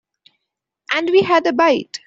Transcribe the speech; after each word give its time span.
And 0.95 1.11
we 1.11 1.21
had 1.21 1.45
a 1.45 1.53
bite. 1.53 1.99